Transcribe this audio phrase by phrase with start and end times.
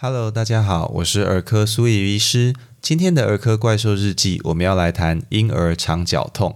[0.00, 2.54] Hello，大家好，我是儿科苏怡医师。
[2.80, 6.54] 今天的儿科怪兽日记，我们要来谈婴儿肠绞痛。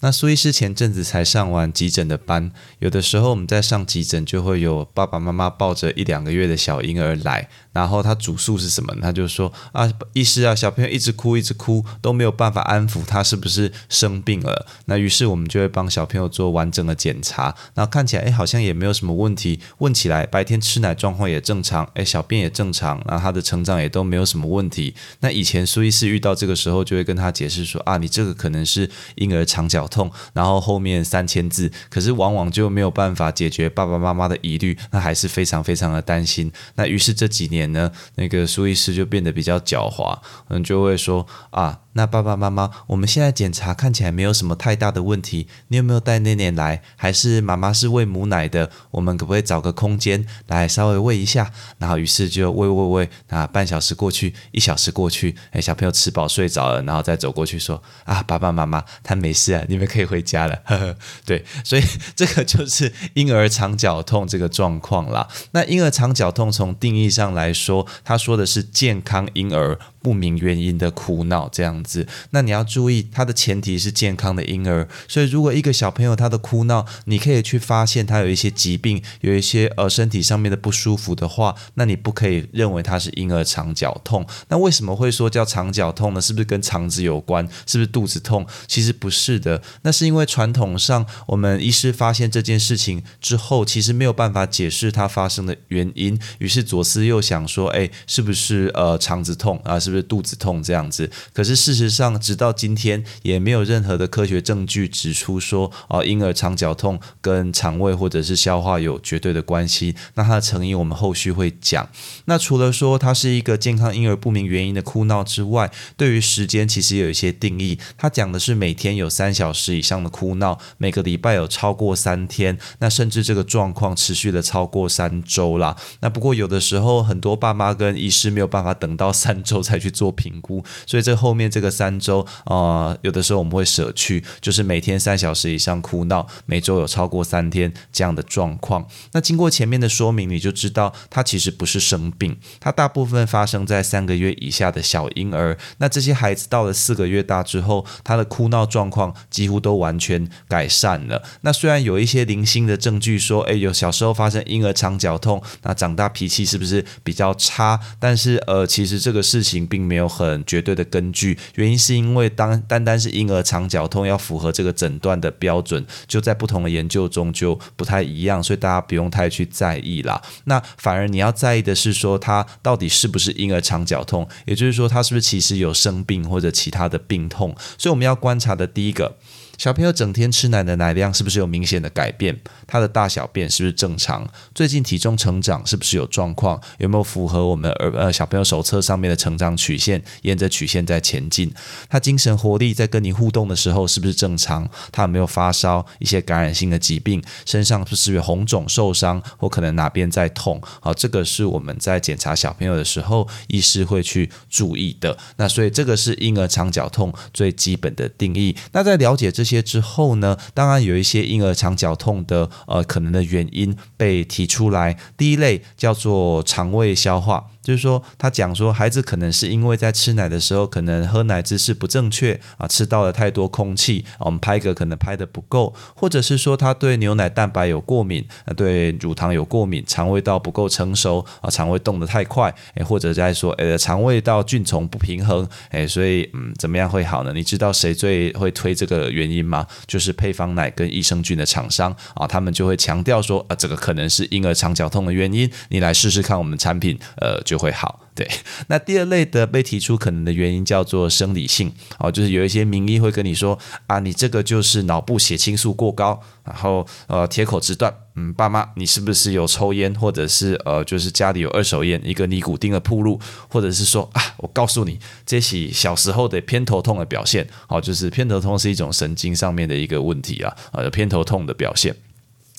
[0.00, 8.94] 那苏医师前阵子才上完急诊的班，有的时候我们在上急诊，就会有爸爸妈妈抱着一两个月的小婴儿来，然后他主诉是什么？
[9.00, 14.66] 他就说啊，医师啊，小朋友一直哭一直哭，都没有办法安抚他，是不是生病了？
[14.86, 24.94] 那于是我们就会帮小朋友做完整的检查，然后看起来哎好像也没有什么问题，问起来白天吃奶状况也正常，哎小便也正常，然后他的成长也都没有什么问题。
[25.20, 36.52] 那以前苏医师遇到这个时候，就会跟他解释说啊，你这个可能是婴儿肠绞痛，然后后面三千字，可是往往就没有办法解决爸爸妈妈的疑虑，那还是非常非常的担心。
[36.74, 40.18] 那于是这几年呢，那个苏伊士就变得比较狡猾，
[40.48, 41.78] 嗯，就会说啊。
[41.94, 45.46] 那爸爸妈妈，我们现在检查看起来没有什么太大的问题。
[45.68, 46.82] 你有没有带奶奶来？
[46.96, 48.70] 还是妈妈是喂母奶的？
[48.92, 51.50] 我们可不可以找个空间来稍微喂一下？
[51.78, 60.58] 然后于是就喂喂喂，那半小时过去，一小时过去，哎，小朋友吃饱睡着了，然后再走过去说啊，爸爸妈妈他没事啊，你们可以回家了。
[60.64, 61.82] 呵呵，对，所以
[62.16, 65.28] 这个就是婴儿肠绞痛这个状况啦。
[65.50, 69.78] 那婴儿肠绞痛从定义上来说，他说的是健康婴儿。
[70.02, 74.88] 不明原因的哭闹这样子，那你要注意，它的前提是健康的婴儿。
[75.08, 84.26] 所以，如果一个小朋友他的哭闹，你可以去发现他有一些疾病，有一些呃身体上面的不舒服的话，那你不可以认为他是婴儿肠绞痛。
[84.48, 86.20] 那为什么会说叫肠绞痛呢？
[86.20, 87.46] 是不是跟肠子有关？
[87.66, 88.46] 是不是肚子痛？
[88.66, 99.78] 其实不是的，那是因为传统上我们医师发现这件事情之后，其实没有办法解释它发生的原因，于是左思右想说，哎，是不是呃肠子痛啊？
[99.78, 101.10] 是不是肚子痛这样子？
[101.32, 109.94] 可是事事实上，直到今天也没有任何的科学证据指出说，啊，婴儿肠绞痛跟肠胃或者是消化有绝对的关系。
[110.14, 111.88] 那它的成因我们后续会讲。
[112.24, 117.78] 那除了说它是一个健康婴儿不明原因的哭闹之外，对于时间其实有一些定义。
[117.98, 125.76] 它讲的是每天有三小时以上的哭闹，每个礼拜有超过三天，那甚至这个状况持续了超过三周啦。
[126.00, 129.82] 那不过有的时候很多爸妈跟医师没有办法等到三周才。
[129.82, 138.86] 去做评估，所以这后面这个三周啊，有的时候我们会舍去，就是每天三小时以上哭闹，每周有超过三天这样的状况。
[139.12, 145.56] 那经过前面的说明，你就知道它其实不是生病，它大部分发生在三个月以下的小婴儿。
[145.78, 151.22] 那这些孩子到了四个月大之后，他的哭闹状况几乎都完全改善了。
[151.40, 157.80] 那虽然有一些零星的证据说，哎，有小时候发生婴儿肠绞痛，那长大脾气是不是比较差？
[157.98, 159.62] 但是呃，其实这个事情。
[159.72, 170.20] 并没有很绝对的根据，原因是因为当单单是婴儿肠绞痛要符合这个诊断的标准，就在不同的研究中就不太一样，所以大家不用太去在意啦。
[170.44, 177.54] 那反而你要在意的是说，他到底是不是婴儿肠绞痛，也就是说，他是不是其实有生病或者其他的病痛。
[177.76, 179.16] 所以我们要观察的第一个。
[179.62, 182.36] 小朋友整天吃奶的奶量是不是有明显的改变？
[182.66, 184.28] 他的大小便是不是正常？
[184.52, 186.60] 最近体重成长是不是有状况？
[186.78, 190.02] 有没有符合我们儿呃小朋友手册上面的成长曲线？
[190.22, 191.54] 沿着曲线在前进。
[191.88, 194.68] 他精神活力在跟你互动的时候是不是正常？
[194.90, 195.86] 他有没有发烧？
[196.00, 197.22] 一些感染性的疾病？
[197.46, 199.22] 身上是不是有红肿受伤？
[199.36, 200.60] 或可能哪边在痛？
[200.80, 205.16] 好，这个是我们在检查小朋友的时候，医师会去注意的。
[205.36, 208.56] 那所以这个是婴儿肠绞痛最基本的定义。
[208.72, 209.44] 那在了解这。
[209.51, 214.96] 些些之后呢，当然有一些婴儿肠绞痛的呃可能的原因被提出来。
[215.16, 217.51] 第一类叫做肠胃消化。
[217.62, 228.26] 就是说，他讲说，孩子可能是因为在吃奶的时候，可能喝奶姿势不正确啊，吃到了太多空气，我们拍嗝可能拍的不够，或者是说他对牛奶蛋白有过敏，
[228.56, 237.32] 对乳糖有过敏，肠胃道不够成熟啊，肠胃动得太快，哎，或者在说，呃，肠胃道菌丛不平衡，哎，所以嗯，怎么样会好呢？
[237.32, 239.64] 你知道谁最会推这个原因吗？
[239.86, 247.40] 就是配方奶跟益生菌的厂商啊，他们就会强调说，啊，这个可能是婴儿肠绞痛的原因，你来试试看我们产品，呃。
[247.52, 248.26] 就会好，对。
[248.68, 263.20] 那第二类的被提出可能的原因叫做生理性，哦，就是有一些名医会跟你说啊，你这个就是脑部血清素过高，然后呃铁口直断，嗯，爸妈你是不是有抽烟，或者是呃就是家里有二手烟，一个尼古丁的铺路，
[263.50, 271.94] 或者是说啊，我告诉你，这是小时候的偏头痛的表现，哦，就是偏头痛是一种神经上面的一个问题啊，呃偏头痛的表现。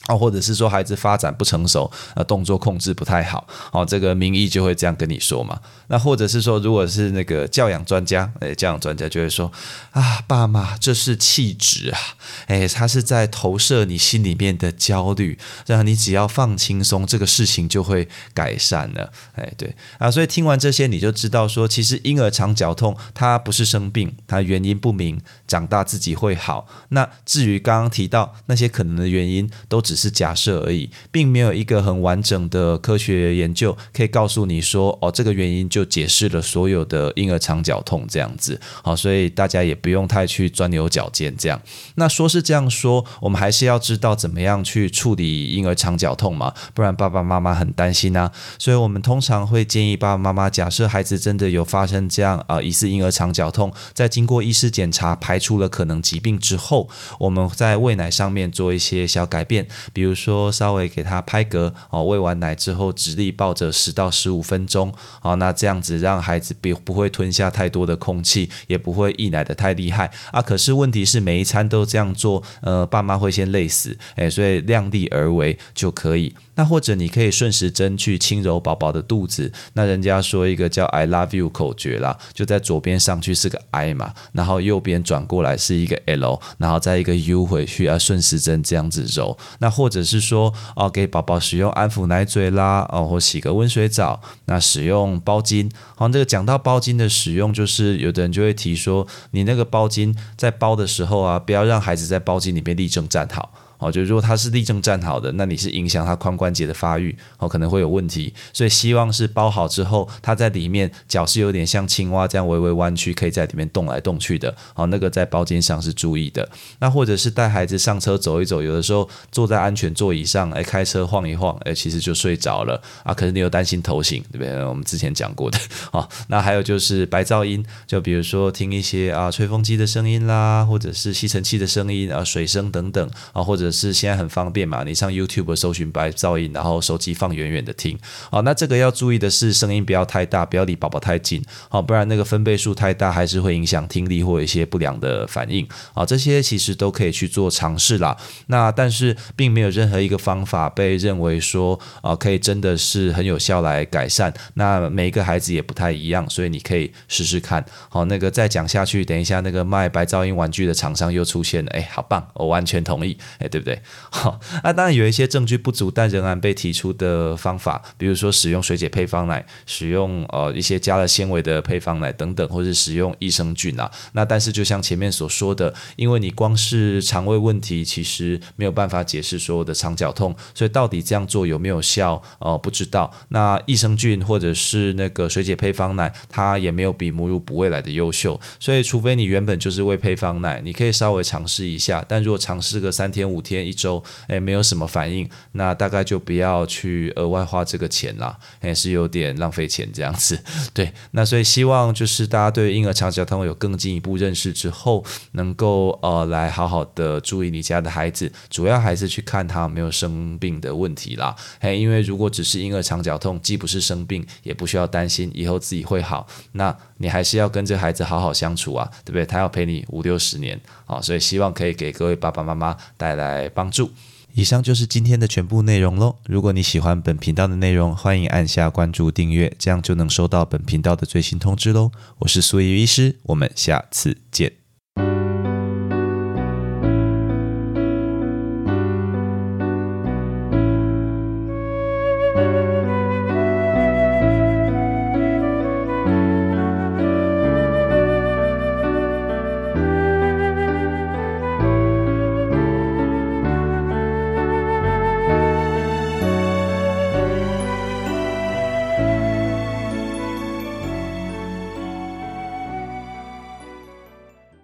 [0.08, 5.60] 啊，或者是说孩子发展不成熟，呃，动作控制不太好，哦，这个名医就会这样跟你说嘛。
[5.88, 9.52] 那或者是说，如果是那个教养专家，诶，教养专家就会说
[9.92, 12.00] 啊，爸妈，这是气质啊，
[12.48, 19.12] 诶，他是在投射你心里面的焦虑，让你只要放轻松，这个事情就会改善了。
[19.36, 26.68] 诶，对啊，所以听完这些，你就知道说，其实婴儿肠绞痛它不是生病，它原因不明，长大自己会好。
[26.90, 38.60] 那至于刚刚提到那些可能的原因，都只只是假设而已，并没有一个很完整的科学研究可以告诉你说，哦，这个原因就解释了所有的婴儿肠绞痛这样子。
[38.82, 41.62] 好，所以大家也不用太去钻牛角尖这样。
[41.94, 48.32] 那说是这样说，我们还是要知道怎么样去处理婴儿肠绞痛嘛，不然爸爸妈妈很担心啊。
[48.58, 59.68] 所以我们通常会建议爸爸妈妈，假设孩子真的有发生这样啊疑似婴儿肠绞痛，在经过医师检查排除了可能疾病之后，我们在喂奶上面做一些小改变。
[59.92, 70.42] 比如说，稍微给他拍嗝哦，喂完奶之后，直立抱着十到十五分钟哦，那这样子让孩子不不会吞下太多的空气，也不会溢奶的太厉害啊。
[70.42, 76.34] 可是问题是，每一餐都这样做，呃，爸妈会先累死，诶，所以量力而为就可以。
[76.56, 89.36] 那或者你可以顺时针去轻揉宝宝的肚子，那人家说一个叫 “I love you” 口诀啦，就在左边上去是个 I 嘛，然后右边转过来是一个 L，然后再一个 U 回去啊，顺时针这样子揉。
[89.58, 95.70] 那或者是说哦，给宝宝使用安抚奶嘴啦，哦，或洗个温水澡，那使用包巾。
[95.96, 103.52] 好，这个讲到包巾的使用，就是有的人就会提说，你那个包巾在包的时候啊，不要让孩子在包巾里面立正站好。
[103.84, 108.34] 哦，就如果他是立正站好的，那你是影响他髋关节的发育，哦，可能会有问题。
[108.54, 114.56] 所以希望是包好之后，他在里面脚是有点像青蛙这样微微弯曲，可以在里面动来动去的。
[114.76, 116.50] 哦，那个在包间上是注意的。
[116.80, 123.14] 那或者是带孩子上车走一走，有的时候坐在安全座椅上，哎，开车晃一晃，哎，其实就睡着了啊。
[123.14, 124.64] 可是你又担心头型，对不对？
[124.64, 125.60] 我们之前讲过的。
[125.92, 133.73] 哦，那还有就是白噪音，就比如说听一些啊吹风机的声音啦，或者是吸尘器的声音啊，水声等等啊，或者。
[133.74, 134.84] 是现在很方便嘛？
[134.84, 137.98] 你上 YouTube 搜寻白噪音，然后手机放远远的听。
[138.30, 141.44] 好，那这个要注意的是，声音不要太大，不要离宝宝太近。
[141.70, 145.68] 好，不然那个分贝数太大，还是会影响听力或一些不良的反应。
[145.94, 148.16] 好，这些其实都可以去做尝试啦。
[148.48, 154.32] 那但是并没有任何一个方法被认为说啊，可以真的是很有效来改善。
[154.54, 157.66] 那每一个孩子也不太一样，所以你可以试试看。
[157.90, 161.72] 好，那个再讲下去，等一下那个卖白噪音玩具的厂商又出现了。
[161.72, 163.18] 哎，好棒，我完全同意。
[163.40, 163.66] 哎，对不。
[163.66, 163.80] 对，
[164.10, 173.90] 好，那当然有一些证据不足，但仍然被提出的方法，比如说使用水解配方奶，使用呃一些加了纤维的配方奶等等，或者使用益生菌啊。
[174.14, 183.14] 那但是就像前面所说的，因为你光是肠胃问题，其实没有办法解释所有的肠绞痛，所以到底这样做有没有效，呃，不知道。
[183.30, 192.04] 那益生菌或者是那个水解配方奶，它也没有比母乳补喂来的优秀，所以除非你原本就是喂配方奶，你可以稍微尝试一下。
[192.08, 200.40] 但如果尝试个三天五天，一周，哎，没有什么反应，那大概就不要去额外花这个钱啦，也是有点浪费钱这样子。
[200.74, 211.36] 对，那所以希望就是大家对婴儿肠绞痛有更进一步认识之后，能够呃来好好的注意你家的孩子，主要还是去看他有没有生病的问题啦。
[211.60, 219.26] 哎，因为如果只是婴儿肠绞痛，既不是生病，也不需要担心以后自己会好，那你还是要跟这孩子好好相处啊，对不对？
[219.26, 223.33] 他要陪你五六十年啊，所以希望可以给各位爸爸妈妈带来。
[223.36, 223.92] 来帮助。
[224.36, 226.16] 以上就是今天的全部内容喽。
[226.26, 231.92] 如果你喜欢本频道的内容，欢迎按下关注订阅，这样就能收到本频道的最新通知喽。
[232.20, 234.63] 我是苏怡医师，我们下次见。